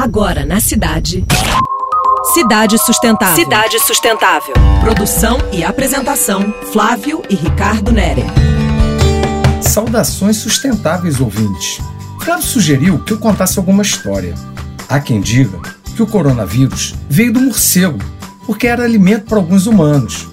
Agora 0.00 0.46
na 0.46 0.60
cidade. 0.60 1.26
Cidade 2.32 2.78
Sustentável. 2.78 3.34
Cidade 3.34 3.80
Sustentável. 3.80 4.54
Produção 4.80 5.38
e 5.52 5.64
apresentação: 5.64 6.54
Flávio 6.72 7.20
e 7.28 7.34
Ricardo 7.34 7.90
Nere. 7.90 8.22
Saudações 9.60 10.36
sustentáveis, 10.36 11.20
ouvintes. 11.20 11.80
Flávio 12.22 12.46
sugeriu 12.46 13.00
que 13.00 13.12
eu 13.12 13.18
contasse 13.18 13.58
alguma 13.58 13.82
história. 13.82 14.36
Há 14.88 15.00
quem 15.00 15.20
diga 15.20 15.58
que 15.96 16.00
o 16.00 16.06
coronavírus 16.06 16.94
veio 17.10 17.32
do 17.32 17.40
morcego, 17.40 17.98
porque 18.46 18.68
era 18.68 18.84
alimento 18.84 19.24
para 19.24 19.38
alguns 19.38 19.66
humanos. 19.66 20.28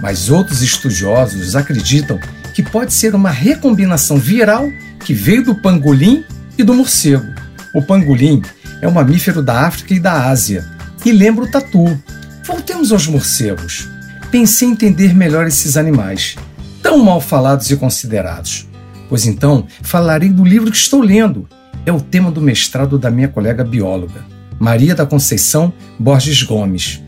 Mas 0.00 0.30
outros 0.30 0.62
estudiosos 0.62 1.54
acreditam 1.54 2.18
que 2.52 2.60
pode 2.60 2.92
ser 2.92 3.14
uma 3.14 3.30
recombinação 3.30 4.18
viral 4.18 4.68
que 4.98 5.14
veio 5.14 5.44
do 5.44 5.54
pangolim 5.54 6.24
e 6.58 6.64
do 6.64 6.74
morcego. 6.74 7.46
O 7.72 7.80
pangolim 7.80 8.42
é 8.80 8.88
um 8.88 8.92
mamífero 8.92 9.42
da 9.42 9.66
África 9.66 9.94
e 9.94 10.00
da 10.00 10.28
Ásia 10.28 10.64
e 11.04 11.12
lembra 11.12 11.44
o 11.44 11.50
tatu. 11.50 11.98
Voltemos 12.44 12.92
aos 12.92 13.06
morcegos. 13.06 13.88
Pensei 14.30 14.68
em 14.68 14.72
entender 14.72 15.14
melhor 15.14 15.46
esses 15.46 15.76
animais, 15.76 16.36
tão 16.82 16.98
mal 16.98 17.20
falados 17.20 17.70
e 17.70 17.76
considerados. 17.76 18.68
Pois 19.08 19.26
então 19.26 19.66
falarei 19.82 20.28
do 20.28 20.44
livro 20.44 20.70
que 20.70 20.76
estou 20.76 21.00
lendo. 21.00 21.48
É 21.84 21.92
o 21.92 22.00
tema 22.00 22.30
do 22.30 22.42
mestrado 22.42 22.98
da 22.98 23.10
minha 23.10 23.28
colega 23.28 23.62
bióloga, 23.62 24.24
Maria 24.58 24.94
da 24.94 25.06
Conceição 25.06 25.72
Borges 25.98 26.42
Gomes. 26.42 27.00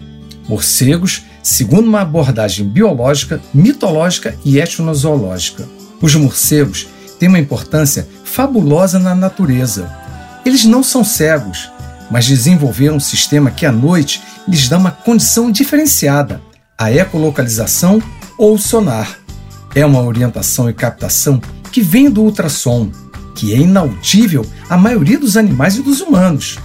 Morcegos, 0.48 1.24
segundo 1.42 1.88
uma 1.88 2.02
abordagem 2.02 2.68
biológica, 2.68 3.40
mitológica 3.52 4.34
e 4.44 4.58
etnozoológica. 4.60 5.68
Os 6.00 6.14
morcegos 6.14 6.86
têm 7.18 7.28
uma 7.28 7.40
importância 7.40 8.08
fabulosa 8.24 8.98
na 8.98 9.14
natureza. 9.14 9.90
Eles 10.44 10.64
não 10.64 10.82
são 10.82 11.04
cegos, 11.04 11.70
mas 12.10 12.26
desenvolveram 12.26 12.96
um 12.96 13.00
sistema 13.00 13.50
que 13.50 13.66
à 13.66 13.72
noite 13.72 14.22
lhes 14.46 14.68
dá 14.68 14.78
uma 14.78 14.90
condição 14.90 15.50
diferenciada, 15.50 16.40
a 16.76 16.90
ecolocalização 16.90 18.02
ou 18.38 18.56
sonar. 18.56 19.18
É 19.74 19.84
uma 19.84 20.02
orientação 20.02 20.68
e 20.70 20.72
captação 20.72 21.40
que 21.70 21.82
vem 21.82 22.10
do 22.10 22.22
ultrassom, 22.22 22.90
que 23.34 23.52
é 23.52 23.58
inaudível 23.58 24.44
à 24.68 24.76
maioria 24.76 25.18
dos 25.18 25.36
animais 25.36 25.76
e 25.76 25.82
dos 25.82 26.00
humanos. 26.00 26.58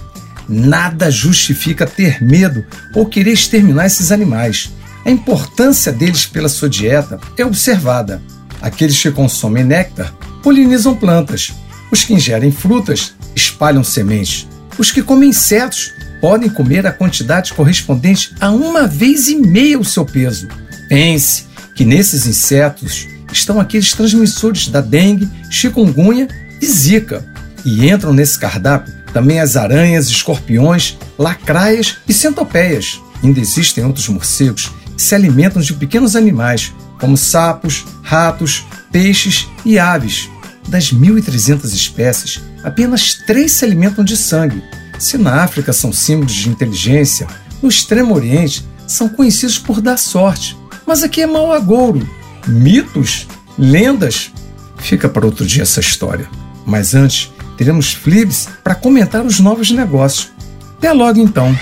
Nada 0.48 1.10
justifica 1.10 1.86
ter 1.86 2.22
medo 2.22 2.64
ou 2.94 3.06
querer 3.06 3.32
exterminar 3.32 3.86
esses 3.86 4.12
animais. 4.12 4.70
A 5.04 5.10
importância 5.10 5.92
deles 5.92 6.26
pela 6.26 6.48
sua 6.48 6.68
dieta 6.68 7.20
é 7.36 7.44
observada. 7.44 8.22
Aqueles 8.60 9.00
que 9.00 9.10
consomem 9.10 9.64
néctar 9.64 10.12
polinizam 10.42 10.94
plantas. 10.94 11.52
Os 11.90 12.02
que 12.04 12.14
ingerem 12.14 12.50
frutas 12.50 13.14
espalham 13.54 13.84
sementes. 13.84 14.48
Os 14.76 14.90
que 14.90 15.02
comem 15.02 15.30
insetos 15.30 15.92
podem 16.20 16.50
comer 16.50 16.86
a 16.86 16.92
quantidade 16.92 17.54
correspondente 17.54 18.34
a 18.40 18.50
uma 18.50 18.86
vez 18.86 19.28
e 19.28 19.36
meia 19.36 19.78
o 19.78 19.84
seu 19.84 20.04
peso. 20.04 20.48
Pense 20.88 21.44
que 21.76 21.84
nesses 21.84 22.26
insetos 22.26 23.06
estão 23.32 23.60
aqueles 23.60 23.92
transmissores 23.92 24.68
da 24.68 24.80
dengue, 24.80 25.28
chikungunya 25.50 26.28
e 26.60 26.66
zika. 26.66 27.24
E 27.64 27.88
entram 27.88 28.12
nesse 28.12 28.38
cardápio 28.38 28.92
também 29.12 29.40
as 29.40 29.56
aranhas, 29.56 30.08
escorpiões, 30.08 30.98
lacraias 31.16 31.98
e 32.08 32.12
centopeias. 32.12 33.00
Ainda 33.22 33.40
existem 33.40 33.84
outros 33.84 34.08
morcegos 34.08 34.72
que 34.96 35.02
se 35.02 35.14
alimentam 35.14 35.62
de 35.62 35.72
pequenos 35.72 36.16
animais, 36.16 36.72
como 36.98 37.16
sapos, 37.16 37.84
ratos, 38.02 38.64
peixes 38.90 39.46
e 39.64 39.78
aves. 39.78 40.28
Das 40.68 40.92
1.300 40.92 41.64
espécies, 41.72 42.40
apenas 42.62 43.14
três 43.26 43.52
se 43.52 43.64
alimentam 43.64 44.04
de 44.04 44.16
sangue. 44.16 44.62
Se 44.98 45.18
na 45.18 45.42
África 45.42 45.72
são 45.72 45.92
símbolos 45.92 46.32
de 46.32 46.48
inteligência, 46.48 47.26
no 47.62 47.68
Extremo 47.68 48.14
Oriente 48.14 48.64
são 48.86 49.08
conhecidos 49.08 49.58
por 49.58 49.80
dar 49.80 49.96
sorte. 49.96 50.56
Mas 50.86 51.02
aqui 51.02 51.22
é 51.22 51.26
mau 51.26 51.52
agouro. 51.52 52.08
Mitos? 52.46 53.26
Lendas? 53.58 54.30
Fica 54.78 55.08
para 55.08 55.26
outro 55.26 55.46
dia 55.46 55.62
essa 55.62 55.80
história. 55.80 56.28
Mas 56.66 56.94
antes, 56.94 57.32
teremos 57.56 57.92
Flibs 57.92 58.48
para 58.62 58.74
comentar 58.74 59.24
os 59.24 59.40
novos 59.40 59.70
negócios. 59.70 60.30
Até 60.78 60.92
logo 60.92 61.18
então. 61.18 61.56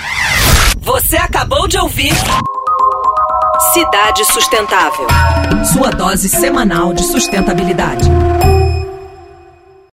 Você 0.81 1.15
acabou 1.15 1.67
de 1.67 1.77
ouvir 1.77 2.13
Cidade 3.73 4.25
Sustentável. 4.25 5.07
Sua 5.71 5.89
dose 5.89 6.27
semanal 6.27 6.93
de 6.93 7.03
sustentabilidade. 7.03 8.09